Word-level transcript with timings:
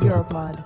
Europod. 0.00 0.56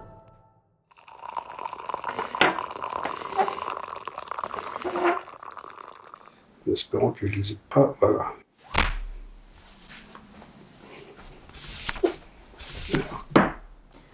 En 6.66 6.72
espérant 6.72 7.12
que 7.12 7.26
je 7.26 7.32
ne 7.32 7.36
les 7.38 7.52
ai 7.52 7.58
pas. 7.68 7.94
Voilà. 8.00 8.32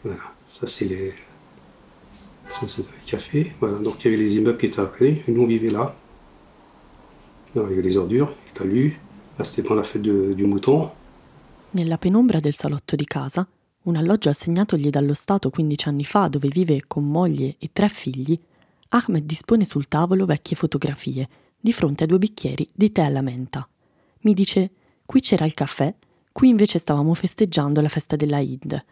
Voilà. 0.05 0.19
Ça, 0.49 0.67
c'est 0.67 0.85
les. 0.87 1.11
Ça, 2.49 2.67
c'est 2.67 2.83
les 2.83 2.89
cafés. 3.07 3.53
Voilà. 3.61 3.79
Donc, 3.79 4.05
il 4.05 4.11
y 4.11 4.15
avait 4.15 4.23
les 4.23 4.37
immeubles 4.37 4.59
qui 4.59 4.67
étaient 4.67 4.81
à 4.81 4.87
côté. 4.87 5.23
Et 5.27 5.33
nous, 5.33 5.43
on 5.43 5.47
vivait 5.47 5.71
là. 5.71 5.95
Là, 7.55 7.63
il 7.67 7.71
y 7.71 7.73
avait 7.75 7.83
les 7.83 7.97
ordures, 7.97 8.33
les 8.47 8.53
talus. 8.53 8.99
Là, 9.39 9.45
c'était 9.45 9.63
pendant 9.63 9.81
la 9.81 9.85
fête 9.87 10.03
de- 10.03 10.33
du 10.35 10.45
mouton. 10.47 10.91
Nella 11.75 11.97
penombra 11.97 12.39
del 12.41 12.53
salotto 12.55 12.97
di 12.97 13.07
casa, 13.07 13.47
un 13.85 13.97
alloggio 13.97 14.29
assegnatogli 14.29 14.91
dallo 14.91 15.15
Stato 15.15 15.51
15 15.51 15.89
anni 15.89 16.05
fa 16.05 16.29
dove 16.29 16.49
vive 16.49 16.85
con 16.87 17.05
moglie 17.05 17.57
e 17.59 17.71
tre 17.73 17.89
figli, 17.89 18.39
Ahmed 18.91 19.25
dispone 19.25 19.65
sul 19.65 19.89
tavolo 19.89 20.27
vecchie 20.27 20.57
fotografie, 20.57 21.29
di 21.59 21.73
fronte 21.73 22.05
a 22.05 22.07
due 22.07 22.19
bicchieri 22.19 22.69
di 22.73 22.93
tè 22.93 23.03
alla 23.03 23.23
menta. 23.23 23.67
Mi 24.21 24.35
dice, 24.35 24.71
qui 25.05 25.21
c'era 25.21 25.47
il 25.47 25.55
caffè, 25.55 25.93
qui 26.31 26.49
invece 26.49 26.79
stavamo 26.79 27.15
festeggiando 27.15 27.81
la 27.81 27.89
festa 27.89 28.17
della 28.17 28.39
Eid. 28.39 28.85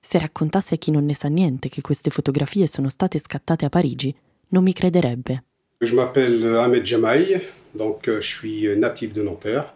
Se 0.00 0.18
raccontasse 0.18 0.74
a 0.74 0.78
chi 0.78 0.90
non 0.90 1.04
ne 1.04 1.14
sa 1.14 1.28
niente 1.28 1.68
che 1.68 1.80
queste 1.80 2.10
fotografie 2.10 2.66
sono 2.66 2.88
state 2.88 3.18
scattate 3.18 3.64
a 3.64 3.68
Parigi, 3.68 4.14
non 4.48 4.62
mi 4.62 4.72
crederebbe. 4.72 5.44
Je 5.80 5.94
m'appelle 5.94 6.56
Ahmed 6.56 6.84
Jamaï, 6.84 7.40
donc 7.72 8.08
euh, 8.08 8.20
je 8.20 8.26
suis 8.26 8.76
natif 8.76 9.12
de 9.12 9.22
Nanterre. 9.22 9.72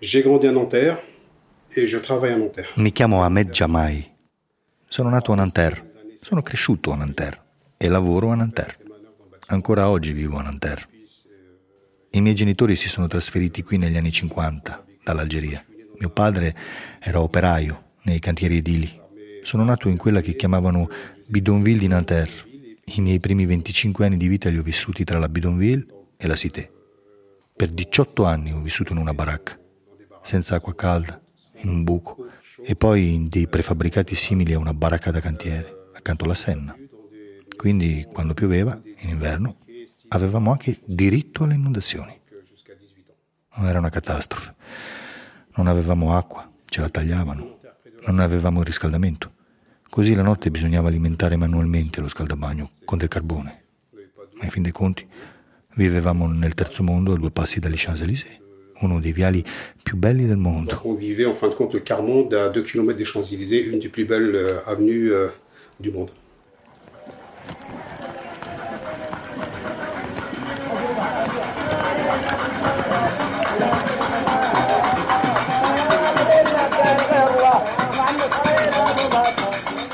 J'ai 0.00 0.22
grandi 0.22 0.46
à 0.46 0.52
Nanterre 0.52 0.98
Mi 2.74 2.90
chiamo 2.90 3.22
Ahmed 3.22 3.50
Jamai. 3.50 4.04
Sono 4.88 5.08
nato 5.08 5.30
a 5.30 5.36
Nanterre. 5.36 6.14
Sono 6.16 6.42
cresciuto 6.42 6.90
a 6.90 6.96
Nanterre 6.96 7.40
e 7.76 7.86
lavoro 7.86 8.30
a 8.30 8.34
Nanterre. 8.34 8.78
Ancora 9.46 9.88
oggi 9.88 10.10
vivo 10.10 10.36
a 10.38 10.42
Nanterre. 10.42 10.88
I 12.10 12.20
miei 12.20 12.34
genitori 12.34 12.74
si 12.74 12.88
sono 12.88 13.06
trasferiti 13.06 13.62
qui 13.62 13.78
negli 13.78 13.96
anni 13.96 14.10
50, 14.10 14.84
dall'Algeria. 15.04 15.64
Mio 15.96 16.10
padre 16.10 16.56
era 16.98 17.20
operaio 17.20 17.92
nei 18.02 18.18
cantieri 18.18 18.56
edili. 18.56 19.00
Sono 19.44 19.62
nato 19.62 19.88
in 19.88 19.96
quella 19.96 20.22
che 20.22 20.34
chiamavano 20.34 20.88
Bidonville 21.28 21.78
di 21.78 21.86
Nanterre. 21.86 22.48
I 22.84 23.00
miei 23.00 23.20
primi 23.20 23.46
25 23.46 24.06
anni 24.06 24.16
di 24.16 24.26
vita 24.26 24.48
li 24.50 24.58
ho 24.58 24.62
vissuti 24.64 25.04
tra 25.04 25.20
la 25.20 25.28
Bidonville 25.28 25.86
e 26.16 26.26
la 26.26 26.34
Cité. 26.34 26.68
Per 27.54 27.68
18 27.68 28.24
anni 28.24 28.52
ho 28.52 28.60
vissuto 28.60 28.90
in 28.90 28.98
una 28.98 29.14
baracca, 29.14 29.56
senza 30.20 30.56
acqua 30.56 30.74
calda, 30.74 31.20
in 31.62 31.68
un 31.68 31.84
buco, 31.84 32.26
e 32.62 32.74
poi 32.74 33.14
in 33.14 33.28
dei 33.28 33.46
prefabbricati 33.48 34.14
simili 34.14 34.52
a 34.52 34.58
una 34.58 34.74
baracca 34.74 35.10
da 35.10 35.20
cantiere, 35.20 35.90
accanto 35.94 36.24
alla 36.24 36.34
Senna. 36.34 36.76
Quindi, 37.56 38.06
quando 38.10 38.34
pioveva, 38.34 38.80
in 38.98 39.08
inverno, 39.10 39.58
avevamo 40.08 40.50
anche 40.50 40.78
diritto 40.84 41.44
alle 41.44 41.54
inondazioni. 41.54 42.18
Non 43.56 43.66
era 43.66 43.78
una 43.78 43.90
catastrofe. 43.90 44.54
Non 45.56 45.66
avevamo 45.66 46.16
acqua, 46.16 46.50
ce 46.64 46.80
la 46.80 46.88
tagliavano, 46.88 47.58
non 48.06 48.20
avevamo 48.20 48.60
il 48.60 48.66
riscaldamento. 48.66 49.32
Così 49.90 50.14
la 50.14 50.22
notte 50.22 50.50
bisognava 50.50 50.88
alimentare 50.88 51.36
manualmente 51.36 52.00
lo 52.00 52.08
scaldabagno 52.08 52.70
con 52.84 52.96
del 52.96 53.08
carbone. 53.08 53.64
Ma 54.36 54.44
in 54.44 54.50
fin 54.50 54.62
dei 54.62 54.72
conti 54.72 55.06
vivevamo 55.74 56.26
nel 56.28 56.54
terzo 56.54 56.82
mondo 56.82 57.12
a 57.12 57.16
due 57.16 57.30
passi 57.30 57.58
dagli 57.60 57.74
Champs-Élysées, 57.76 58.39
uno 58.80 59.00
dei 59.00 59.12
viali 59.12 59.44
più 59.82 59.96
belli 59.96 60.26
del 60.26 60.36
mondo. 60.36 60.80
On 60.84 60.94
vivait 60.94 61.26
en 61.26 61.34
fin 61.34 61.48
de 61.48 61.54
compte 61.54 61.74
le 61.74 61.82
Carmonde 61.82 62.34
à 62.34 62.48
2 62.48 62.62
km 62.62 62.96
des 62.96 63.04
Champs-Élysées, 63.04 63.64
une 63.64 63.78
des 63.78 63.88
plus 63.88 64.04
belles 64.04 64.34
euh, 64.34 64.60
avenues 64.66 65.12
euh, 65.12 65.28
du 65.78 65.90
monde. 65.90 66.10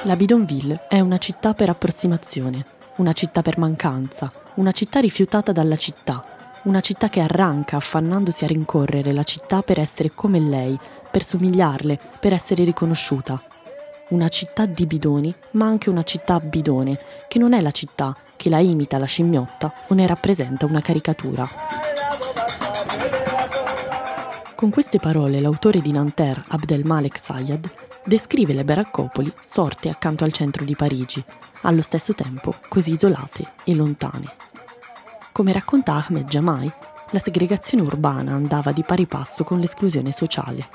La 0.07 0.15
Bidonville 0.15 0.83
è 0.89 1.01
una 1.01 1.19
città 1.19 1.53
per 1.53 1.69
approssimazione, 1.69 2.65
una 2.99 3.13
città 3.13 3.43
per 3.43 3.59
mancanza, 3.59 4.33
una 4.55 4.71
città 4.71 5.01
rifiutata 5.01 5.51
dalla 5.51 5.75
città, 5.75 6.36
una 6.67 6.81
città 6.81 7.09
che 7.09 7.21
arranca 7.21 7.77
affannandosi 7.77 8.43
a 8.43 8.49
rincorrere 8.49 9.13
la 9.13 9.23
città 9.23 9.63
per 9.63 9.79
essere 9.79 10.11
come 10.15 10.41
lei, 10.41 10.77
per 11.11 11.25
somigliarle, 11.25 11.99
per 12.19 12.33
essere 12.33 12.65
riconosciuta. 12.65 13.41
Una 14.09 14.29
città 14.29 14.67
di 14.67 14.85
bidoni, 14.85 15.33
ma 15.53 15.67
anche 15.67 15.91
una 15.91 16.03
città 16.03 16.41
bidone, 16.41 16.99
che 17.29 17.39
non 17.39 17.53
è 17.53 17.61
la 17.61 17.71
città, 17.71 18.17
che 18.35 18.49
la 18.49 18.59
imita 18.59 18.99
la 18.99 19.07
scimmiotta 19.07 19.73
o 19.89 19.95
ne 19.95 20.07
rappresenta 20.09 20.67
una 20.67 20.81
caricatura. 20.81 21.49
Con 24.57 24.71
queste 24.71 24.99
parole 24.99 25.41
l'autore 25.41 25.81
di 25.81 25.93
Nanterre, 25.93 26.45
Abdelmalek 26.49 27.19
Sayad, 27.19 27.71
descrive 28.05 28.55
le 28.55 28.65
baraccopoli 28.65 29.33
sorte 29.41 29.89
accanto 29.89 30.25
al 30.25 30.33
centro 30.33 30.65
di 30.65 30.75
Parigi, 30.75 31.23
allo 31.63 31.83
stesso 31.83 32.13
tempo 32.13 32.55
così 32.69 32.93
isolate 32.93 33.53
e 33.63 33.75
lontane. 33.75 34.56
Come 35.37 35.53
racconta 35.53 35.93
Ahmed 35.93 36.29
Jamai, 36.29 36.73
la 37.11 37.19
segregazione 37.19 37.83
urbana 37.83 38.33
andava 38.33 38.73
di 38.73 38.83
pari 38.83 39.05
passo 39.05 39.45
con 39.45 39.61
l'esclusione 39.61 40.11
sociale. 40.11 40.67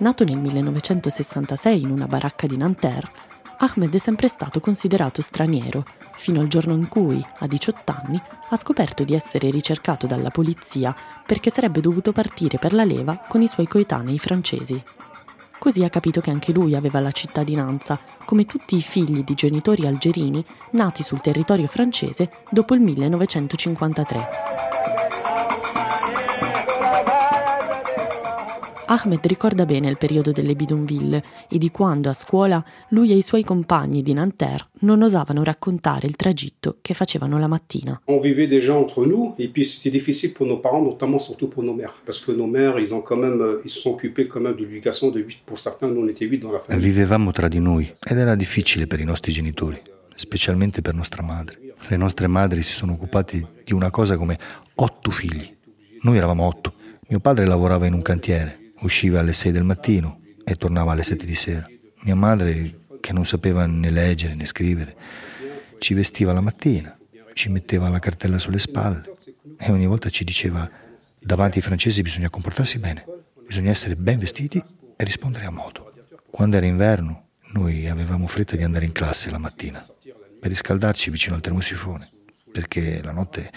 Nato 0.00 0.24
nel 0.24 0.36
1966 0.36 1.80
in 1.80 1.88
una 1.88 2.06
baracca 2.06 2.46
di 2.46 2.58
Nanterre, 2.58 3.08
Ahmed 3.56 3.94
è 3.94 3.98
sempre 3.98 4.28
stato 4.28 4.60
considerato 4.60 5.22
straniero, 5.22 5.86
fino 6.18 6.40
al 6.40 6.48
giorno 6.48 6.74
in 6.74 6.86
cui, 6.86 7.24
a 7.38 7.46
18 7.46 7.94
anni, 8.04 8.20
ha 8.50 8.56
scoperto 8.58 9.04
di 9.04 9.14
essere 9.14 9.48
ricercato 9.48 10.06
dalla 10.06 10.28
polizia 10.28 10.94
perché 11.24 11.50
sarebbe 11.50 11.80
dovuto 11.80 12.12
partire 12.12 12.58
per 12.58 12.74
la 12.74 12.84
leva 12.84 13.18
con 13.26 13.40
i 13.40 13.48
suoi 13.48 13.66
coetanei 13.66 14.18
francesi. 14.18 14.84
Così 15.58 15.82
ha 15.82 15.90
capito 15.90 16.20
che 16.20 16.30
anche 16.30 16.52
lui 16.52 16.74
aveva 16.74 17.00
la 17.00 17.10
cittadinanza, 17.10 17.98
come 18.24 18.46
tutti 18.46 18.76
i 18.76 18.82
figli 18.82 19.24
di 19.24 19.34
genitori 19.34 19.86
algerini 19.86 20.44
nati 20.72 21.02
sul 21.02 21.20
territorio 21.20 21.66
francese 21.66 22.30
dopo 22.50 22.74
il 22.74 22.80
1953. 22.80 24.67
Ahmed 28.90 29.26
ricorda 29.26 29.66
bene 29.66 29.90
il 29.90 29.98
periodo 29.98 30.32
delle 30.32 30.54
bidonville 30.54 31.22
e 31.50 31.58
di 31.58 31.70
quando 31.70 32.08
a 32.08 32.14
scuola 32.14 32.64
lui 32.88 33.10
e 33.10 33.16
i 33.16 33.22
suoi 33.22 33.44
compagni 33.44 34.02
di 34.02 34.14
Nanterre 34.14 34.68
non 34.80 35.02
osavano 35.02 35.44
raccontare 35.44 36.06
il 36.06 36.16
tragitto 36.16 36.78
che 36.80 36.94
facevano 36.94 37.38
la 37.38 37.48
mattina. 37.48 38.00
On 38.06 38.18
vivait 38.18 38.48
déjà 38.48 38.74
entre 38.74 39.04
nous, 39.04 39.34
et 39.36 39.50
puis 39.50 39.66
c'était 39.66 39.90
difficile 39.90 40.32
pour 40.32 40.46
nos 40.46 40.58
parents, 40.58 40.82
notamment 40.82 41.18
surtout 41.18 41.48
pour 41.48 41.62
nos 41.62 41.74
mères. 41.74 42.00
Parce 42.02 42.18
que 42.24 42.32
nos 42.32 42.46
mères, 42.46 42.78
ils 42.78 42.94
ont 42.94 43.02
quand 43.02 43.18
même, 43.18 43.42
euh, 43.42 43.60
ils 43.62 43.68
se 43.68 43.78
sont 43.78 43.90
occupés 43.90 44.26
quand 44.26 44.40
même 44.40 44.54
de 44.54 44.64
l'éducation 44.64 45.10
de 45.10 45.20
8 45.20 45.40
pour 45.44 45.58
certains, 45.58 45.88
nous 45.88 46.00
on 46.00 46.08
était 46.08 46.24
8 46.24 46.38
dans 46.38 46.52
la 46.52 46.58
famille. 46.58 46.82
Vivevamo 46.82 47.30
tra 47.30 47.48
di 47.48 47.58
noi 47.58 47.92
ed 48.08 48.16
era 48.16 48.34
difficile 48.36 48.86
per 48.86 49.00
i 49.00 49.04
nostri 49.04 49.32
genitori, 49.32 49.78
specialmente 50.14 50.80
per 50.80 50.94
nostra 50.94 51.22
madre. 51.22 51.58
Le 51.88 51.96
nostre 51.98 52.26
madri 52.26 52.62
si 52.62 52.72
sono 52.72 52.92
occupate 52.92 53.62
di 53.64 53.74
una 53.74 53.90
cosa 53.90 54.16
come 54.16 54.38
otto 54.76 55.10
figli. 55.10 55.56
Noi 56.00 56.16
eravamo 56.16 56.46
otto. 56.46 56.72
Mio 57.08 57.20
padre 57.20 57.46
lavorava 57.46 57.86
in 57.86 57.92
un 57.92 58.02
cantiere, 58.02 58.67
usciva 58.80 59.20
alle 59.20 59.32
6 59.32 59.52
del 59.52 59.64
mattino 59.64 60.20
e 60.44 60.56
tornava 60.56 60.92
alle 60.92 61.02
7 61.02 61.24
di 61.24 61.34
sera. 61.34 61.66
Mia 62.02 62.14
madre, 62.14 62.86
che 63.00 63.12
non 63.12 63.26
sapeva 63.26 63.66
né 63.66 63.90
leggere 63.90 64.34
né 64.34 64.46
scrivere, 64.46 64.96
ci 65.78 65.94
vestiva 65.94 66.32
la 66.32 66.40
mattina, 66.40 66.96
ci 67.32 67.48
metteva 67.48 67.88
la 67.88 67.98
cartella 67.98 68.38
sulle 68.38 68.58
spalle 68.58 69.14
e 69.58 69.70
ogni 69.70 69.86
volta 69.86 70.10
ci 70.10 70.24
diceva 70.24 70.68
davanti 71.20 71.58
ai 71.58 71.64
francesi 71.64 72.02
bisogna 72.02 72.30
comportarsi 72.30 72.78
bene, 72.78 73.04
bisogna 73.46 73.70
essere 73.70 73.96
ben 73.96 74.18
vestiti 74.18 74.62
e 74.96 75.04
rispondere 75.04 75.44
a 75.44 75.50
modo. 75.50 75.92
Quando 76.30 76.56
era 76.56 76.66
inverno 76.66 77.26
noi 77.52 77.88
avevamo 77.88 78.26
fretta 78.26 78.56
di 78.56 78.62
andare 78.62 78.84
in 78.84 78.92
classe 78.92 79.30
la 79.30 79.38
mattina 79.38 79.84
per 80.40 80.50
riscaldarci 80.50 81.10
vicino 81.10 81.34
al 81.34 81.40
termosifone, 81.40 82.08
perché 82.50 83.02
la 83.02 83.12
notte 83.12 83.50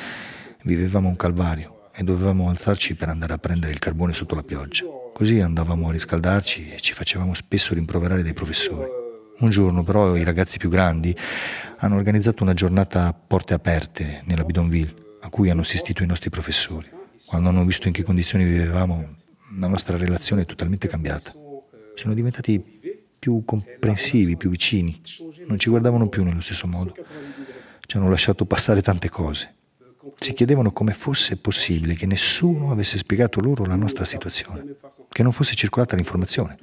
vivevamo 0.63 1.09
un 1.09 1.15
calvario 1.15 1.89
e 1.93 2.03
dovevamo 2.03 2.49
alzarci 2.49 2.95
per 2.95 3.09
andare 3.09 3.33
a 3.33 3.37
prendere 3.37 3.73
il 3.73 3.79
carbone 3.79 4.13
sotto 4.13 4.35
la 4.35 4.43
pioggia. 4.43 4.85
Così 5.21 5.39
andavamo 5.39 5.89
a 5.89 5.91
riscaldarci 5.91 6.71
e 6.71 6.79
ci 6.79 6.93
facevamo 6.93 7.35
spesso 7.35 7.75
rimproverare 7.75 8.23
dai 8.23 8.33
professori. 8.33 8.89
Un 9.37 9.51
giorno 9.51 9.83
però 9.83 10.15
i 10.15 10.23
ragazzi 10.23 10.57
più 10.57 10.67
grandi 10.67 11.15
hanno 11.77 11.95
organizzato 11.95 12.41
una 12.41 12.55
giornata 12.55 13.05
a 13.05 13.13
porte 13.13 13.53
aperte 13.53 14.23
nella 14.25 14.43
Bidonville, 14.43 15.19
a 15.21 15.29
cui 15.29 15.51
hanno 15.51 15.61
assistito 15.61 16.01
i 16.01 16.07
nostri 16.07 16.31
professori. 16.31 16.89
Quando 17.27 17.49
hanno 17.49 17.63
visto 17.65 17.85
in 17.85 17.93
che 17.93 18.01
condizioni 18.01 18.45
vivevamo, 18.45 19.17
la 19.59 19.67
nostra 19.67 19.95
relazione 19.95 20.41
è 20.41 20.45
totalmente 20.45 20.87
cambiata. 20.87 21.31
Sono 21.93 22.15
diventati 22.15 22.59
più 23.19 23.43
comprensivi, 23.45 24.37
più 24.37 24.49
vicini. 24.49 24.99
Non 25.45 25.59
ci 25.59 25.69
guardavano 25.69 26.09
più 26.09 26.23
nello 26.23 26.41
stesso 26.41 26.65
modo. 26.65 26.95
Ci 27.79 27.95
hanno 27.95 28.09
lasciato 28.09 28.47
passare 28.47 28.81
tante 28.81 29.07
cose. 29.09 29.53
Si 30.15 30.33
chiedevano 30.33 30.71
come 30.71 30.93
fosse 30.93 31.37
possibile 31.37 31.95
che 31.95 32.05
nessuno 32.05 32.71
avesse 32.71 32.97
spiegato 32.97 33.39
loro 33.39 33.65
la 33.65 33.75
nostra 33.75 34.05
situazione, 34.05 34.75
che 35.09 35.23
non 35.23 35.31
fosse 35.31 35.55
circolata 35.55 35.95
l'informazione. 35.95 36.57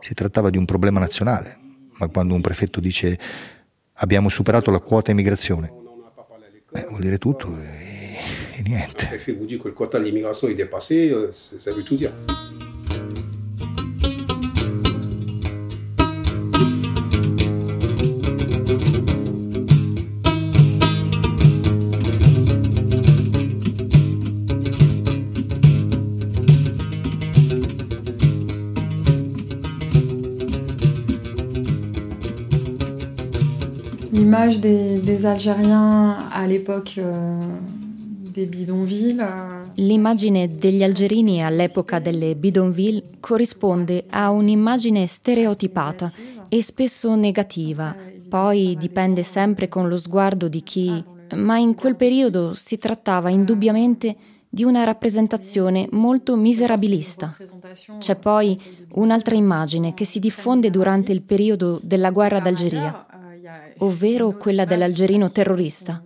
Si 0.00 0.14
trattava 0.14 0.50
di 0.50 0.56
un 0.56 0.64
problema 0.64 0.98
nazionale, 0.98 1.58
ma 1.98 2.08
quando 2.08 2.34
un 2.34 2.40
prefetto 2.40 2.80
dice 2.80 3.18
abbiamo 3.94 4.28
superato 4.28 4.70
la 4.70 4.80
quota 4.80 5.10
immigrazione, 5.10 5.72
eh, 6.72 6.86
vuol 6.88 7.00
dire 7.00 7.18
tutto 7.18 7.56
e, 7.58 8.16
e 8.52 8.62
niente. 8.62 9.08
L'image 34.44 34.60
des, 34.60 34.98
des 35.00 35.24
Algériens 35.24 36.28
à 36.30 36.46
l'époque 36.46 36.96
euh, 36.98 37.38
des 38.34 38.44
bidonvilles. 38.44 39.18
euh, 39.18 39.62
L'immagine 39.76 40.46
degli 40.58 40.82
algerini 40.82 41.42
all'epoca 41.42 41.98
delle 41.98 42.34
bidonville 42.34 43.02
corrisponde 43.20 44.04
a 44.10 44.28
un'immagine 44.28 45.06
stereotipata 45.06 46.12
e 46.50 46.62
spesso 46.62 47.14
negativa, 47.14 47.96
poi 48.28 48.76
dipende 48.78 49.22
sempre 49.22 49.68
con 49.68 49.88
lo 49.88 49.96
sguardo 49.96 50.48
di 50.48 50.62
chi, 50.62 51.02
ma 51.36 51.56
in 51.56 51.74
quel 51.74 51.96
periodo 51.96 52.52
si 52.52 52.76
trattava 52.76 53.30
indubbiamente 53.30 54.14
di 54.50 54.62
una 54.62 54.84
rappresentazione 54.84 55.88
molto 55.92 56.36
miserabilista. 56.36 57.34
C'è 57.98 58.14
poi 58.14 58.60
un'altra 58.96 59.34
immagine 59.36 59.94
che 59.94 60.04
si 60.04 60.18
diffonde 60.20 60.68
durante 60.68 61.12
il 61.12 61.22
periodo 61.22 61.80
della 61.82 62.10
guerra 62.10 62.40
d'Algeria, 62.40 63.06
ovvero 63.78 64.36
quella 64.36 64.64
dell'algerino 64.64 65.30
terrorista. 65.30 66.02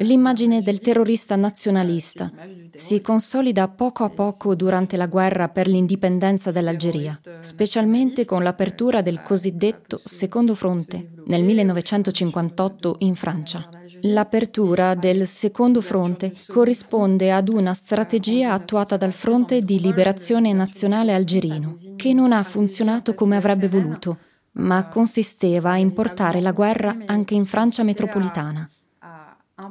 L'immagine 0.00 0.62
del 0.62 0.80
terrorista 0.80 1.34
nazionalista 1.34 2.30
si 2.76 3.00
consolida 3.00 3.66
poco 3.68 4.04
a 4.04 4.10
poco 4.10 4.54
durante 4.54 4.96
la 4.96 5.06
guerra 5.06 5.48
per 5.48 5.66
l'indipendenza 5.66 6.52
dell'Algeria, 6.52 7.18
specialmente 7.40 8.24
con 8.24 8.44
l'apertura 8.44 9.02
del 9.02 9.22
cosiddetto 9.22 10.00
Secondo 10.04 10.54
Fronte 10.54 11.10
nel 11.26 11.42
1958 11.42 12.96
in 13.00 13.16
Francia. 13.16 13.68
L'apertura 14.02 14.94
del 14.94 15.26
Secondo 15.26 15.80
Fronte 15.80 16.32
corrisponde 16.46 17.32
ad 17.32 17.48
una 17.48 17.74
strategia 17.74 18.52
attuata 18.52 18.96
dal 18.96 19.12
Fronte 19.12 19.62
di 19.62 19.80
Liberazione 19.80 20.52
Nazionale 20.52 21.12
Algerino, 21.12 21.76
che 21.96 22.12
non 22.12 22.30
ha 22.30 22.44
funzionato 22.44 23.14
come 23.14 23.36
avrebbe 23.36 23.68
voluto, 23.68 24.18
ma 24.52 24.88
consisteva 24.88 25.70
a 25.72 25.78
importare 25.78 26.40
la 26.40 26.52
guerra 26.52 26.96
anche 27.06 27.34
in 27.34 27.46
Francia 27.46 27.82
metropolitana 27.82 28.68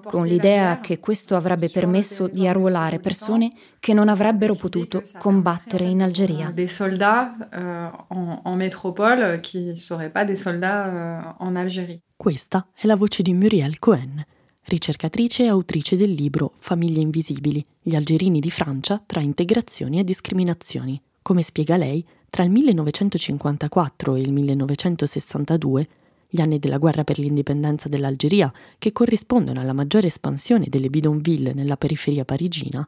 con 0.04 0.26
l'idea 0.28 0.82
che 0.82 1.00
questo 1.00 1.36
avrebbe 1.36 1.70
permesso 1.70 2.28
di 2.28 2.46
arruolare 2.46 3.00
persone 3.00 3.52
che 3.80 3.94
non 3.94 4.10
avrebbero 4.10 4.54
potuto 4.56 5.02
combattere 5.18 5.86
in 5.86 6.02
Algeria. 6.02 6.52
Des 6.52 6.74
soldats 6.74 7.48
euh, 7.54 7.90
en, 8.10 8.42
en 8.44 8.56
métropole 8.56 9.40
qui 9.42 9.62
ne 9.62 9.76
seraient 9.76 10.12
pas 10.12 10.26
des 10.26 10.36
soldats 10.36 10.88
euh, 10.88 11.46
en 11.46 11.56
Algérie. 11.56 12.02
Questa 12.16 12.68
è 12.74 12.86
la 12.86 12.96
voce 12.96 13.24
di 13.24 13.34
Muriel 13.34 13.80
Cohen, 13.80 14.22
ricercatrice 14.64 15.44
e 15.44 15.48
autrice 15.48 15.96
del 15.96 16.12
libro 16.12 16.54
Famiglie 16.60 17.00
invisibili, 17.00 17.66
gli 17.82 17.96
algerini 17.96 18.40
di 18.42 18.52
Francia 18.52 19.02
tra 19.06 19.22
integrazioni 19.22 20.00
e 20.00 20.04
discriminazioni. 20.04 21.02
Come 21.22 21.44
spiega 21.44 21.78
lei, 21.78 22.06
tra 22.30 22.44
il 22.44 22.50
1954 22.52 24.16
e 24.16 24.22
il 24.22 24.32
1962 24.32 25.88
gli 26.30 26.42
anni 26.42 26.60
della 26.60 26.78
guerra 26.78 27.04
per 27.04 27.20
l'indipendenza 27.20 27.88
dell'Algeria, 27.88 28.52
che 28.78 28.92
corrispondono 28.92 29.62
alla 29.62 29.74
maggiore 29.74 30.08
espansione 30.08 30.66
delle 30.68 30.90
bidonville 30.90 31.54
nella 31.54 31.78
periferia 31.78 32.26
parigina, 32.26 32.86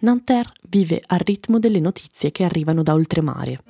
Nanterre 0.00 0.52
vive 0.68 1.02
al 1.06 1.20
ritmo 1.20 1.58
delle 1.58 1.80
notizie 1.80 2.30
che 2.32 2.44
arrivano 2.44 2.82
da 2.82 2.92
oltremare. 2.92 3.60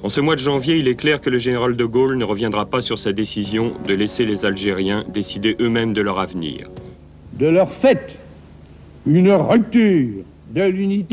En 0.00 0.10
ce 0.10 0.22
mois 0.22 0.36
de 0.36 0.42
janvier, 0.42 0.76
il 0.76 0.88
est 0.88 0.94
clair 0.94 1.20
que 1.20 1.28
le 1.28 1.38
général 1.38 1.76
de 1.76 1.84
Gaulle 1.84 2.16
ne 2.16 2.24
reviendra 2.24 2.64
pas 2.64 2.80
sur 2.80 2.98
sa 2.98 3.12
décision 3.12 3.74
de 3.84 3.94
laisser 3.94 4.24
les 4.24 4.44
Algériens 4.44 5.04
décider 5.12 5.54
eux-mêmes 5.60 5.92
de 5.92 6.00
leur 6.00 6.18
avenir. 6.18 6.70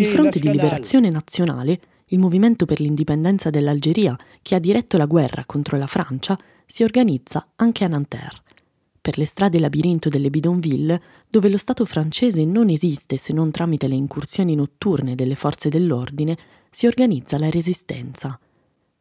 Il 0.02 0.08
Fronte 0.08 0.40
di. 0.40 0.50
Liberazione 0.50 1.12
Nazionale, 1.12 1.80
il 2.08 2.18
movimento 2.18 2.66
per 2.66 2.80
l'indipendenza 2.80 3.52
dell'Algeria 3.52 4.18
che 4.42 4.56
ha 4.56 4.60
diretto 4.60 4.98
la 4.98 5.06
guerra 5.06 5.44
contro 5.46 5.78
la 5.78 5.86
Francia, 5.86 6.36
si 6.66 6.82
organizza 6.82 7.50
anche 7.58 7.84
a 7.84 7.88
Nanterre. 7.88 8.42
Per 9.00 9.20
le 9.20 9.28
strade 9.28 9.60
labirinto 9.60 10.10
delle 10.10 10.32
bidonville, 10.32 11.00
dove 11.30 11.48
lo 11.48 11.60
Stato 11.60 11.86
francese 11.86 12.44
non 12.44 12.70
esiste 12.70 13.18
se 13.18 13.32
non 13.32 13.52
tramite 13.52 13.88
le 13.88 13.94
incursioni 13.94 14.56
notturne 14.56 15.14
delle 15.14 15.36
forze 15.36 15.70
dell'ordine, 15.70 16.36
si 16.72 16.88
organizza 16.88 17.38
la 17.38 17.52
resistenza. 17.52 18.40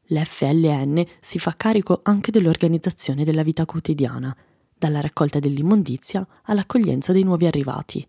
L'FLN 0.09 1.03
si 1.23 1.39
fa 1.39 1.55
carico 1.57 2.01
anche 2.03 2.31
dell'organizzazione 2.31 3.25
della 3.25 3.43
vita 3.43 3.65
quotidiana, 3.65 4.37
dalla 4.77 5.01
raccolta 5.01 5.39
dell'immondizia 5.39 6.27
all'accoglienza 6.45 7.13
dei 7.13 7.23
nuovi 7.23 7.47
arrivati. 7.47 8.07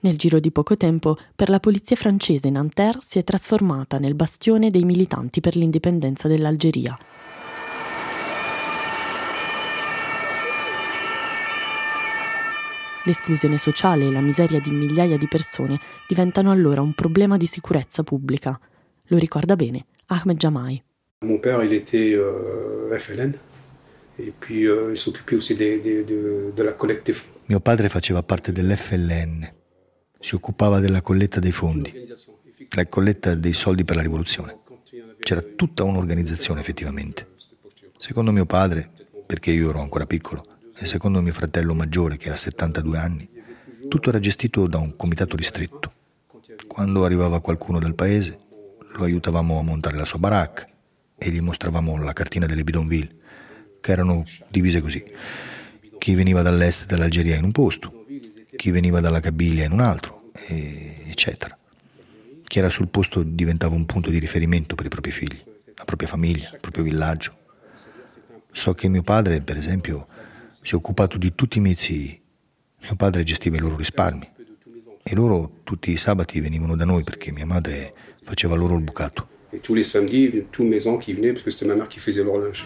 Nel 0.00 0.18
giro 0.18 0.38
di 0.38 0.50
poco 0.50 0.76
tempo, 0.76 1.16
per 1.34 1.48
la 1.48 1.60
polizia 1.60 1.96
francese 1.96 2.50
Nanterre 2.50 3.00
si 3.00 3.18
è 3.18 3.24
trasformata 3.24 3.98
nel 3.98 4.14
bastione 4.14 4.70
dei 4.70 4.84
militanti 4.84 5.40
per 5.40 5.56
l'indipendenza 5.56 6.28
dell'Algeria. 6.28 6.98
L'esclusione 13.06 13.58
sociale 13.58 14.06
e 14.06 14.10
la 14.10 14.20
miseria 14.20 14.60
di 14.60 14.70
migliaia 14.70 15.18
di 15.18 15.26
persone 15.26 15.78
diventano 16.08 16.50
allora 16.50 16.80
un 16.80 16.94
problema 16.94 17.36
di 17.36 17.46
sicurezza 17.46 18.02
pubblica. 18.02 18.58
Lo 19.08 19.18
ricorda 19.18 19.56
bene 19.56 19.86
Ahmed 20.06 20.38
Jamai. 20.38 20.82
Mon 21.24 21.40
père, 21.40 21.64
il 21.64 21.72
était 21.72 22.14
euh, 22.14 22.94
FLN. 22.98 23.38
Et 24.16 24.32
puis, 24.38 24.64
euh, 24.66 24.94
s'occupait 24.94 25.36
aussi 25.36 25.54
des- 25.56 25.80
des- 25.80 26.04
de, 26.04 26.52
de 26.54 26.62
la. 26.62 26.76
Mio 27.46 27.60
padre 27.60 27.88
faceva 27.88 28.22
parte 28.22 28.52
dell'FLN, 28.52 29.52
si 30.20 30.34
occupava 30.34 30.78
della 30.80 31.02
colletta 31.02 31.40
dei 31.40 31.50
fondi, 31.52 31.92
la 32.76 32.86
colletta 32.86 33.34
dei 33.34 33.52
soldi 33.52 33.84
per 33.84 33.96
la 33.96 34.02
rivoluzione. 34.02 34.56
C'era 35.18 35.40
tutta 35.42 35.82
un'organizzazione 35.84 36.60
effettivamente. 36.60 37.28
Secondo 37.98 38.30
mio 38.32 38.46
padre, 38.46 38.90
perché 39.26 39.50
io 39.50 39.70
ero 39.70 39.80
ancora 39.80 40.06
piccolo, 40.06 40.46
e 40.76 40.86
secondo 40.86 41.20
mio 41.20 41.32
fratello 41.32 41.74
maggiore 41.74 42.16
che 42.16 42.30
ha 42.30 42.36
72 42.36 42.98
anni, 42.98 43.28
tutto 43.88 44.08
era 44.10 44.18
gestito 44.20 44.66
da 44.66 44.78
un 44.78 44.96
comitato 44.96 45.34
ristretto. 45.36 45.92
Quando 46.66 47.04
arrivava 47.04 47.40
qualcuno 47.40 47.78
dal 47.78 47.94
paese, 47.94 48.38
lo 48.96 49.04
aiutavamo 49.04 49.58
a 49.58 49.62
montare 49.62 49.96
la 49.96 50.04
sua 50.04 50.18
baracca 50.18 50.66
e 51.16 51.30
gli 51.30 51.40
mostravamo 51.40 52.00
la 52.02 52.12
cartina 52.12 52.46
delle 52.46 52.64
bidonville, 52.64 53.14
che 53.84 53.92
erano 53.92 54.24
divise 54.48 54.80
così. 54.80 55.04
Chi 55.98 56.14
veniva 56.14 56.40
dall'est 56.40 56.86
dell'Algeria 56.86 57.36
in 57.36 57.44
un 57.44 57.52
posto, 57.52 58.06
chi 58.56 58.70
veniva 58.70 59.00
dalla 59.00 59.20
Cabilia 59.20 59.66
in 59.66 59.72
un 59.72 59.80
altro, 59.80 60.30
e- 60.32 61.02
eccetera. 61.04 61.54
Chi 62.44 62.58
era 62.58 62.70
sul 62.70 62.88
posto 62.88 63.22
diventava 63.22 63.74
un 63.74 63.84
punto 63.84 64.08
di 64.08 64.18
riferimento 64.18 64.74
per 64.74 64.86
i 64.86 64.88
propri 64.88 65.10
figli, 65.10 65.38
la 65.74 65.84
propria 65.84 66.08
famiglia, 66.08 66.48
il 66.54 66.60
proprio 66.60 66.82
villaggio. 66.82 67.36
So 68.52 68.72
che 68.72 68.88
mio 68.88 69.02
padre, 69.02 69.42
per 69.42 69.58
esempio, 69.58 70.06
si 70.62 70.72
è 70.72 70.76
occupato 70.76 71.18
di 71.18 71.34
tutti 71.34 71.58
i 71.58 71.60
miei 71.60 71.74
zii. 71.74 72.22
Mio 72.84 72.96
padre 72.96 73.22
gestiva 73.22 73.56
i 73.56 73.60
loro 73.60 73.76
risparmi 73.76 74.30
e 75.02 75.14
loro 75.14 75.60
tutti 75.62 75.90
i 75.90 75.98
sabati 75.98 76.40
venivano 76.40 76.74
da 76.74 76.86
noi 76.86 77.02
perché 77.04 77.32
mia 77.32 77.44
madre 77.44 77.92
faceva 78.22 78.54
loro 78.54 78.76
il 78.76 78.82
bucato. 78.82 79.28
Et 79.52 79.60
tous 79.60 79.74
les 79.74 79.84
samedis, 79.84 80.46
tous 80.50 80.64
mes 80.64 80.86
oncles 80.86 81.04
qui 81.04 81.32
parce 81.32 81.42
que 81.42 81.50
c'était 81.50 81.66
ma 81.66 81.76
mère 81.76 81.88
qui 81.88 82.00
faisait 82.00 82.24
leur 82.24 82.38
linge. 82.38 82.64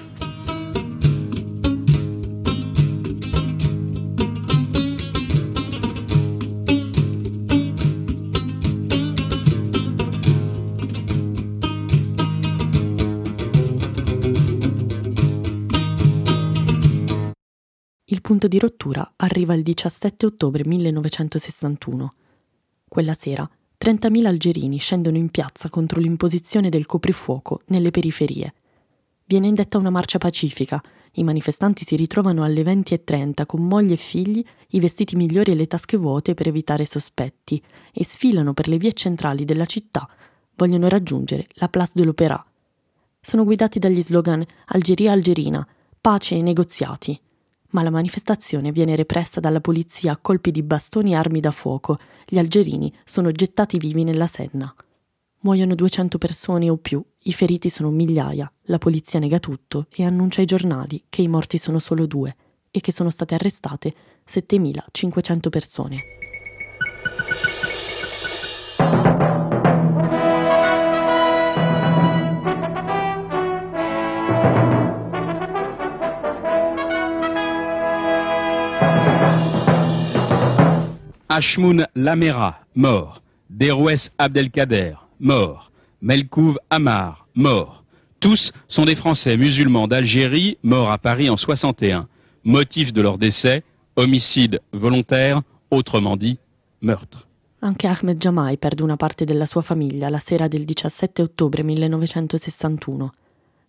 Punto 18.39 18.47
di 18.57 18.61
rottura 18.61 19.15
arriva 19.17 19.55
il 19.55 19.65
17 19.65 20.25
ottobre 20.25 20.65
1961. 20.65 22.15
Quella 22.87 23.15
sera 23.15 23.51
30.000 23.77 24.27
algerini 24.27 24.79
scendono 24.79 25.17
in 25.17 25.29
piazza 25.31 25.69
contro 25.69 25.99
l'imposizione 25.99 26.69
del 26.69 26.87
coprifuoco 26.87 27.63
nelle 27.67 27.91
periferie. 27.91 28.55
Viene 29.25 29.49
indetta 29.49 29.77
una 29.77 29.91
marcia 29.91 30.19
pacifica. 30.19 30.81
I 31.15 31.25
manifestanti 31.25 31.85
si 31.85 31.97
ritrovano 31.97 32.45
alle 32.45 32.63
20.30 32.63 33.45
con 33.45 33.67
moglie 33.67 33.95
e 33.95 33.97
figli, 33.97 34.45
i 34.69 34.79
vestiti 34.79 35.17
migliori 35.17 35.51
e 35.51 35.57
le 35.57 35.67
tasche 35.67 35.97
vuote 35.97 36.35
per 36.35 36.47
evitare 36.47 36.85
sospetti 36.85 37.61
e 37.93 38.05
sfilano 38.05 38.55
per 38.55 38.69
le 38.69 38.79
vie 38.79 38.93
centrali 38.93 39.45
della 39.45 39.67
città. 39.67 40.09
Vogliono 40.55 40.87
raggiungere 40.87 41.49
la 41.55 41.69
Place 41.69 41.95
de 41.97 42.05
l'Opéra. 42.05 42.47
Sono 43.21 43.43
guidati 43.43 43.81
dagli 43.81 44.01
slogan 44.01 44.47
Algeria 44.67 45.11
Algerina, 45.11 45.67
pace 46.01 46.37
e 46.37 46.43
negoziati 46.43 47.21
ma 47.71 47.83
la 47.83 47.91
manifestazione 47.91 48.73
viene 48.73 48.97
repressa 48.97 49.41
dalla 49.41 49.61
polizia 49.61 50.13
a 50.13 50.17
colpi 50.17 50.51
di 50.51 50.63
bastoni 50.63 51.13
e 51.13 51.17
armi 51.17 51.41
da 51.41 51.51
fuoco. 51.51 51.99
Gli 52.27 52.39
algerini 52.39 52.93
sono 53.05 53.31
gettati 53.31 53.79
vivi 53.79 54.05
nella 54.05 54.27
Senna. 54.27 54.75
Muoiono 55.41 55.75
200 55.75 56.19
persone 56.19 56.69
o 56.69 56.77
più, 56.77 57.05
i 57.25 57.33
feriti 57.33 57.71
sono 57.71 57.91
migliaia, 57.91 58.51
la 58.63 58.79
polizia 58.79 59.21
nega 59.21 59.39
tutto 59.39 59.87
e 59.91 60.05
annuncia 60.05 60.41
ai 60.41 60.47
giornali 60.47 61.05
che 61.09 61.23
i 61.23 61.29
morti 61.29 61.59
sono 61.59 61.79
solo 61.79 62.07
due 62.07 62.35
e 62.71 62.81
che 62.81 62.93
sono 62.93 63.11
state 63.11 63.35
arrestate 63.35 63.95
7500 64.25 65.49
persone. 65.49 66.18
Ashmoun 81.39 81.87
Lamera, 81.95 82.59
mort. 82.75 83.23
Derouès 83.49 84.11
Abdelkader, 84.19 84.97
mort. 85.21 85.71
Melkouv 86.03 86.59
Amar, 86.69 87.29
mort. 87.37 87.85
Tous 88.19 88.53
sont 88.67 88.85
des 88.85 88.97
Français 88.97 89.37
musulmans 89.37 89.87
d'Algérie, 89.87 90.59
morts 90.65 90.91
à 90.91 90.99
Paris 90.99 91.31
en 91.31 91.37
61. 91.37 92.09
Motif 92.43 92.93
de 92.93 93.03
leur 93.03 93.19
décès, 93.19 93.63
homicide 93.95 94.61
volontaire, 94.73 95.43
autrement 95.71 96.17
dit, 96.17 96.39
meurtre. 96.81 97.29
Anche 97.61 97.85
Ahmed 97.85 98.21
Jamai 98.21 98.57
perde 98.57 98.83
una 98.83 98.97
parte 98.97 99.25
della 99.25 99.47
sua 99.47 99.63
famiglia 99.63 100.09
la 100.09 100.19
sera 100.19 100.49
del 100.49 100.65
17 100.65 101.23
ottobre 101.23 101.63
1961. 101.63 103.13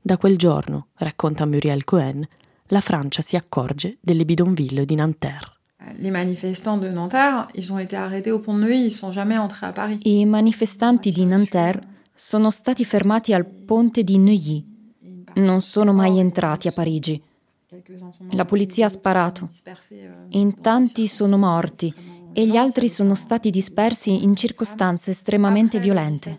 Da 0.01 0.17
quel 0.17 0.37
giorno, 0.37 0.87
racconta 0.95 1.45
Muriel 1.45 1.83
Cohen, 1.83 2.27
la 2.69 2.81
Francia 2.81 3.21
si 3.21 3.35
accorge 3.35 3.97
delle 4.01 4.25
bidonville 4.25 4.85
di 4.85 4.95
Nanterre. 4.95 5.58
Les 5.97 6.11
manifestants 6.11 6.77
de 6.77 6.89
Nanterre, 6.89 7.47
ils 7.55 7.71
ont 7.73 7.79
été 7.79 7.95
arrêtés 7.95 8.31
au 8.31 8.39
pont 8.39 8.53
de 8.53 8.61
Neuilly, 8.61 8.85
ils 8.85 8.91
sont 8.91 9.11
jamais 9.11 9.37
entrés 9.37 9.65
à 9.65 9.71
Paris. 9.71 9.99
I 10.05 10.25
manifestanti 10.25 11.11
di 11.11 11.25
Nanterre 11.25 11.81
sono 12.13 12.51
stati 12.51 12.85
fermati 12.85 13.33
al 13.33 13.45
ponte 13.45 14.03
di 14.03 14.17
Neuilly. 14.17 14.65
Non 15.35 15.61
sono 15.61 15.93
mai 15.93 16.19
entrati 16.19 16.67
a 16.67 16.71
Parigi. 16.71 17.21
La 18.31 18.45
polizia 18.45 18.87
ha 18.87 18.89
sparato. 18.89 19.49
In 20.29 20.59
tanti 20.59 21.07
sono 21.07 21.37
morti 21.37 21.93
e 22.33 22.47
gli 22.47 22.55
altri 22.55 22.89
sono 22.89 23.15
stati 23.15 23.49
dispersi 23.49 24.23
in 24.23 24.35
circostanze 24.35 25.11
estremamente 25.11 25.79
violente. 25.79 26.37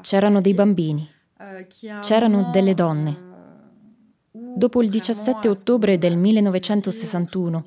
C'erano 0.00 0.40
dei 0.40 0.54
bambini, 0.54 1.08
c'erano 2.00 2.50
delle 2.50 2.74
donne. 2.74 3.25
Dopo 4.56 4.80
il 4.80 4.88
17 4.88 5.48
ottobre 5.48 5.98
del 5.98 6.16
1961, 6.16 7.64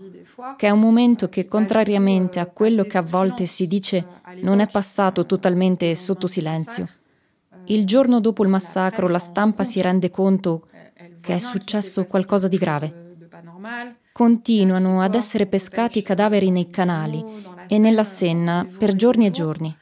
che 0.58 0.66
è 0.66 0.72
un 0.72 0.80
momento 0.80 1.30
che, 1.30 1.46
contrariamente 1.46 2.40
a 2.40 2.48
quello 2.48 2.84
che 2.86 2.98
a 2.98 3.04
volte 3.04 3.46
si 3.46 3.68
dice, 3.68 4.04
non 4.42 4.60
è 4.60 4.68
passato 4.68 5.28
totalmente 5.28 5.94
sotto 5.94 6.26
silenzio. 6.26 6.90
Il 7.66 7.86
giorno 7.86 8.20
dopo 8.20 8.42
il 8.42 8.50
massacro 8.50 9.08
la 9.08 9.20
stampa 9.20 9.64
si 9.66 9.80
rende 9.82 10.10
conto 10.10 10.66
che 11.22 11.36
è 11.36 11.38
successo 11.38 12.06
qualcosa 12.06 12.48
di 12.48 12.58
grave. 12.58 13.18
Continuano 14.12 15.04
ad 15.04 15.14
essere 15.14 15.46
pescati 15.46 16.02
cadaveri 16.02 16.50
nei 16.50 16.72
canali 16.72 17.24
e 17.68 17.78
nella 17.78 18.04
Senna 18.04 18.68
per 18.80 18.96
giorni 18.96 19.28
e 19.28 19.32
giorni. 19.32 19.78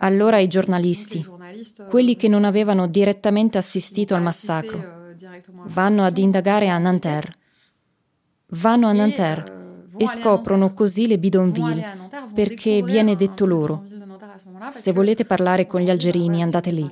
Allora 0.00 0.38
i 0.38 0.48
giornalisti, 0.48 1.24
quelli 1.88 2.16
che 2.16 2.26
non 2.26 2.42
avevano 2.42 2.88
direttamente 2.88 3.58
assistito 3.58 4.16
al 4.16 4.22
massacro, 4.22 5.02
vanno 5.66 6.04
ad 6.04 6.18
indagare 6.18 6.68
a 6.68 6.78
Nanterre. 6.78 7.32
Vanno 8.48 8.88
a 8.88 8.92
Nanterre 8.92 9.62
e 9.96 10.06
scoprono 10.06 10.72
così 10.72 11.06
le 11.06 11.18
bidonville, 11.18 12.08
perché 12.34 12.82
viene 12.82 13.16
detto 13.16 13.46
loro, 13.46 13.84
se 14.72 14.92
volete 14.92 15.24
parlare 15.24 15.66
con 15.66 15.80
gli 15.80 15.90
algerini 15.90 16.42
andate 16.42 16.70
lì. 16.70 16.90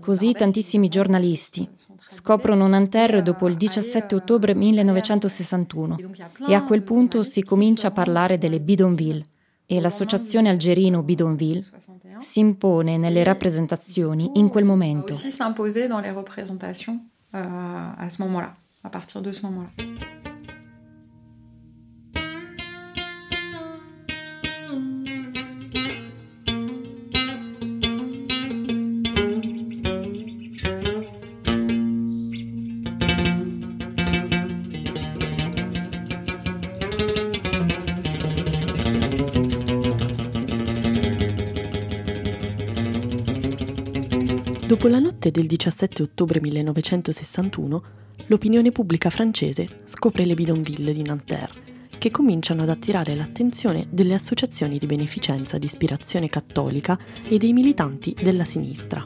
Così 0.00 0.32
tantissimi 0.32 0.88
giornalisti 0.88 1.68
scoprono 2.08 2.66
Nanterre 2.66 3.22
dopo 3.22 3.46
il 3.46 3.56
17 3.56 4.14
ottobre 4.16 4.54
1961 4.54 5.96
e 6.48 6.54
a 6.54 6.64
quel 6.64 6.82
punto 6.82 7.22
si 7.22 7.42
comincia 7.42 7.88
a 7.88 7.92
parlare 7.92 8.36
delle 8.36 8.60
bidonville 8.60 9.24
e 9.66 9.80
l'associazione 9.80 10.48
algerino 10.48 11.04
bidonville 11.04 11.64
si 12.18 12.40
impone 12.40 12.96
nelle 12.96 13.22
rappresentazioni 13.22 14.32
in 14.34 14.48
quel 14.48 14.64
momento. 14.64 15.14
Si 17.32 17.36
s'imposer 17.36 17.48
dans 17.48 17.56
les 17.56 17.70
représentations 17.70 17.96
euh, 17.98 18.04
à 18.04 18.10
ce 18.10 18.22
moment-là, 18.22 18.54
à 18.84 18.90
partir 18.90 19.22
de 19.22 19.32
ce 19.32 19.42
moment-là. 19.46 20.19
Dopo 44.70 44.86
la 44.86 45.00
notte 45.00 45.32
del 45.32 45.48
17 45.48 46.00
ottobre 46.00 46.40
1961, 46.40 47.82
l'opinione 48.26 48.70
pubblica 48.70 49.10
francese 49.10 49.80
scopre 49.82 50.24
le 50.24 50.34
bidonville 50.34 50.92
di 50.92 51.02
Nanterre, 51.02 51.88
che 51.98 52.12
cominciano 52.12 52.62
ad 52.62 52.68
attirare 52.68 53.16
l'attenzione 53.16 53.88
delle 53.90 54.14
associazioni 54.14 54.78
di 54.78 54.86
beneficenza 54.86 55.58
di 55.58 55.66
ispirazione 55.66 56.28
cattolica 56.28 56.96
e 57.28 57.36
dei 57.36 57.52
militanti 57.52 58.14
della 58.14 58.44
sinistra. 58.44 59.04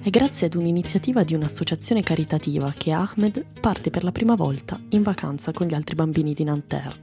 È 0.00 0.08
grazie 0.08 0.46
ad 0.46 0.54
un'iniziativa 0.54 1.24
di 1.24 1.34
un'associazione 1.34 2.02
caritativa 2.02 2.72
che 2.74 2.92
Ahmed 2.92 3.44
parte 3.60 3.90
per 3.90 4.02
la 4.02 4.12
prima 4.12 4.34
volta 4.34 4.80
in 4.88 5.02
vacanza 5.02 5.52
con 5.52 5.66
gli 5.66 5.74
altri 5.74 5.94
bambini 5.94 6.32
di 6.32 6.44
Nanterre. 6.44 7.00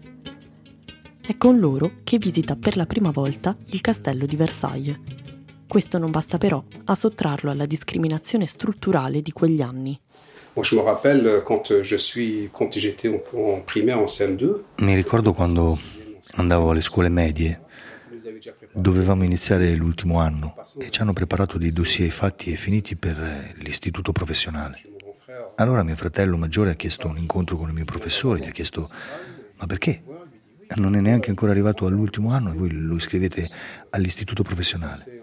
È 1.21 1.37
con 1.37 1.59
loro 1.59 1.91
che 2.03 2.17
visita 2.17 2.55
per 2.55 2.75
la 2.75 2.87
prima 2.87 3.11
volta 3.11 3.55
il 3.67 3.81
castello 3.81 4.25
di 4.25 4.35
Versailles 4.35 5.21
questo 5.73 5.97
non 5.97 6.11
basta 6.11 6.37
però 6.37 6.63
a 6.85 6.93
sottrarlo 6.93 7.49
alla 7.49 7.65
discriminazione 7.65 8.45
strutturale 8.45 9.23
di 9.23 9.31
quegli 9.31 9.59
anni. 9.59 9.99
Mi 14.75 14.93
ricordo 14.93 15.33
quando 15.33 15.75
andavo 16.35 16.69
alle 16.69 16.81
scuole 16.81 17.09
medie, 17.09 17.63
dovevamo 18.73 19.23
iniziare 19.23 19.73
l'ultimo 19.73 20.19
anno 20.19 20.57
e 20.77 20.91
ci 20.91 21.01
hanno 21.01 21.13
preparato 21.13 21.57
dei 21.57 21.73
dossier 21.73 22.11
fatti 22.11 22.51
e 22.51 22.55
finiti 22.55 22.95
per 22.95 23.55
l'istituto 23.55 24.11
professionale. 24.11 24.79
Allora 25.55 25.81
mio 25.81 25.95
fratello 25.95 26.37
maggiore 26.37 26.69
ha 26.69 26.75
chiesto 26.75 27.07
un 27.07 27.17
incontro 27.17 27.57
con 27.57 27.69
il 27.69 27.73
mio 27.73 27.85
professore, 27.85 28.41
gli 28.41 28.47
ha 28.47 28.51
chiesto 28.51 28.87
ma 29.55 29.65
perché? 29.65 30.03
Non 30.75 30.95
è 30.95 30.99
neanche 30.99 31.29
ancora 31.29 31.49
arrivato 31.49 31.87
all'ultimo 31.87 32.29
anno 32.29 32.51
e 32.51 32.55
voi 32.55 32.71
lo 32.71 32.95
iscrivete 32.95 33.49
all'istituto 33.89 34.43
professionale. 34.43 35.22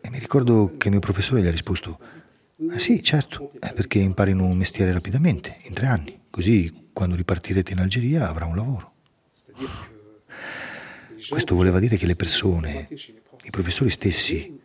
E 0.00 0.10
mi 0.10 0.18
ricordo 0.18 0.74
che 0.76 0.86
il 0.86 0.92
mio 0.92 1.00
professore 1.00 1.42
gli 1.42 1.46
ha 1.46 1.50
risposto, 1.50 1.98
ah, 2.70 2.78
sì, 2.78 3.02
certo, 3.02 3.50
è 3.58 3.72
perché 3.72 3.98
imparino 3.98 4.44
un 4.44 4.56
mestiere 4.56 4.92
rapidamente, 4.92 5.58
in 5.64 5.72
tre 5.72 5.86
anni, 5.86 6.20
così 6.30 6.90
quando 6.92 7.16
ripartirete 7.16 7.72
in 7.72 7.80
Algeria 7.80 8.28
avrà 8.28 8.44
un 8.46 8.56
lavoro. 8.56 8.92
Questo 11.28 11.54
voleva 11.54 11.78
dire 11.78 11.96
che 11.96 12.06
le 12.06 12.16
persone, 12.16 12.88
i 12.90 13.50
professori 13.50 13.90
stessi, 13.90 14.60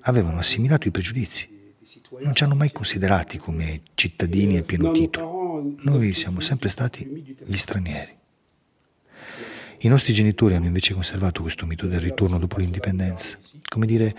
avevano 0.00 0.38
assimilato 0.38 0.88
i 0.88 0.90
pregiudizi, 0.90 1.74
non 2.20 2.34
ci 2.34 2.44
hanno 2.44 2.54
mai 2.54 2.70
considerati 2.70 3.38
come 3.38 3.82
cittadini 3.94 4.58
a 4.58 4.62
pieno 4.62 4.90
titolo. 4.92 5.74
Noi 5.80 6.12
siamo 6.12 6.40
sempre 6.40 6.68
stati 6.68 7.36
gli 7.44 7.56
stranieri. 7.56 8.20
I 9.84 9.88
nostri 9.88 10.12
genitori 10.12 10.54
hanno 10.54 10.66
invece 10.66 10.94
conservato 10.94 11.42
questo 11.42 11.66
mito 11.66 11.88
del 11.88 11.98
ritorno 11.98 12.38
dopo 12.38 12.58
l'indipendenza, 12.58 13.36
come 13.68 13.84
dire 13.84 14.14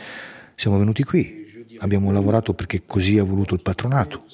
siamo 0.55 0.77
venuti 0.77 1.03
qui, 1.03 1.65
abbiamo 1.79 2.12
lavorato 2.12 2.53
perché 2.53 2.84
così 2.86 3.17
ha 3.17 3.24
voluto 3.24 3.53
il 3.53 3.62
patronato 3.62 4.25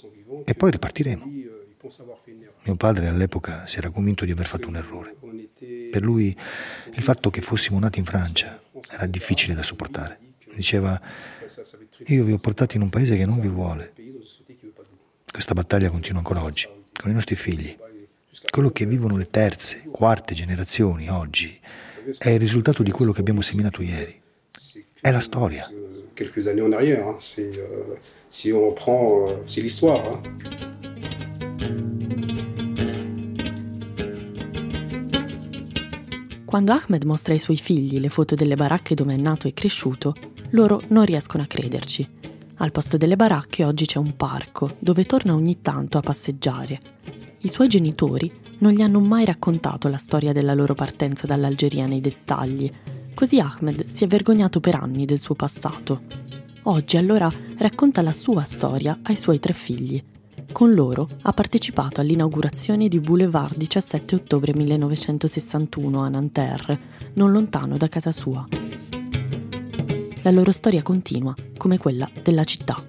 e 0.43 0.55
poi 0.55 0.71
ripartiremo. 0.71 1.31
Mio 2.63 2.75
padre 2.75 3.07
all'epoca 3.07 3.67
si 3.67 3.77
era 3.77 3.91
convinto 3.91 4.25
di 4.25 4.31
aver 4.31 4.48
fatto 4.48 4.69
un 4.69 4.77
errore. 4.77 5.15
Per 5.91 6.01
lui 6.01 6.36
il 6.93 7.03
fatto 7.03 7.29
che 7.29 7.41
fossimo 7.41 7.77
nati 7.77 8.00
in 8.00 8.05
Francia 8.05 8.59
era 8.91 9.05
difficile 9.05 9.53
da 9.53 9.62
sopportare. 9.62 10.19
Diceva, 10.55 11.00
io 12.07 12.24
vi 12.24 12.31
ho 12.31 12.38
portati 12.38 12.75
in 12.75 12.81
un 12.81 12.89
paese 12.89 13.15
che 13.15 13.27
non 13.27 13.39
vi 13.39 13.50
vuole. 13.50 13.93
Questa 15.31 15.53
battaglia 15.53 15.91
continua 15.91 16.17
ancora 16.17 16.41
oggi, 16.41 16.67
con 17.00 17.12
i 17.12 17.13
nostri 17.13 17.36
figli. 17.36 17.77
Quello 18.48 18.69
che 18.72 18.86
vivono 18.86 19.17
le 19.17 19.29
terze, 19.29 19.84
quarte 19.91 20.34
generazioni 20.34 21.10
oggi 21.10 21.60
è 22.17 22.29
il 22.29 22.39
risultato 22.39 22.84
di 22.84 22.91
quello 22.91 23.12
che 23.12 23.19
abbiamo 23.19 23.41
seminato 23.41 23.81
ieri. 23.81 24.19
È 25.01 25.12
la 25.12 25.19
storia. 25.19 25.69
Quelques 26.15 26.48
années 26.48 26.62
en 26.62 26.74
arrière, 26.74 27.15
c'est, 27.19 27.58
euh, 27.58 27.98
si 28.29 28.51
on 28.51 28.74
prend, 28.74 29.29
euh, 29.29 29.41
c'est 29.46 29.62
l'histoire. 29.62 30.01
Hein. 30.05 30.22
Quando 36.46 36.72
Ahmed 36.72 37.03
mostra 37.03 37.34
ai 37.34 37.39
suoi 37.39 37.58
figli 37.58 38.00
le 38.00 38.10
foto 38.10 38.36
delle 38.36 38.55
baracche 38.55 38.96
dove 38.96 39.13
è 39.13 39.17
nato 39.17 39.48
e 39.48 39.53
cresciuto, 39.53 40.15
loro 40.51 40.81
non 40.88 41.05
riescono 41.05 41.43
a 41.43 41.46
crederci. 41.46 42.08
Al 42.55 42.72
posto 42.72 42.98
delle 42.98 43.15
baracche 43.15 43.63
oggi 43.63 43.86
c'è 43.86 44.00
un 44.00 44.15
parco 44.15 44.75
dove 44.79 45.05
torna 45.05 45.34
ogni 45.34 45.62
tanto 45.62 45.98
a 45.98 46.01
passeggiare. 46.01 46.79
I 47.41 47.48
suoi 47.48 47.69
genitori 47.69 48.29
non 48.58 48.74
gli 48.74 48.81
hanno 48.81 49.00
mai 49.00 49.24
raccontato 49.24 49.88
la 49.88 49.98
storia 49.98 50.34
della 50.34 50.53
loro 50.53 50.74
partenza 50.74 51.25
dall'Algeria 51.25 51.86
nei 51.86 52.01
dettagli, 52.01 52.69
così 53.13 53.39
Ahmed 53.39 53.89
si 53.89 54.03
è 54.03 54.08
vergognato 54.08 54.60
per 54.60 54.75
anni 54.75 55.05
del 55.05 55.19
suo 55.19 55.36
passato. 55.36 56.01
Oggi 56.63 56.98
allora 56.98 57.31
racconta 57.58 58.01
la 58.01 58.12
sua 58.12 58.43
storia 58.43 59.00
ai 59.03 59.15
suoi 59.15 59.39
tre 59.39 59.53
figli. 59.53 60.03
Con 60.51 60.74
loro 60.74 61.08
ha 61.22 61.31
partecipato 61.31 62.01
all'inaugurazione 62.01 62.89
di 62.89 63.00
Boulevard 63.00 63.55
17 63.55 64.15
ottobre 64.15 64.53
1961 64.53 66.01
a 66.01 66.10
Nanterre, 66.10 66.79
non 67.13 67.31
lontano 67.31 67.77
da 67.77 67.88
casa 67.88 68.12
sua. 68.12 68.46
La 70.24 70.31
loro 70.31 70.51
storia 70.51 70.81
continua, 70.81 71.34
come 71.55 71.77
quella 71.77 72.10
della 72.22 72.43
città. 72.43 72.88